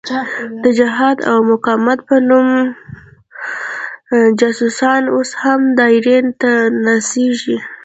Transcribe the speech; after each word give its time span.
د 0.63 0.65
جهاد 0.79 1.17
او 1.29 1.37
مقاومت 1.51 1.99
په 2.09 2.15
نوم 2.29 2.47
جاسوسان 4.39 5.01
اوس 5.15 5.29
هم 5.41 5.61
دایرې 5.79 6.17
ته 6.41 6.51
نڅېږي. 6.85 7.57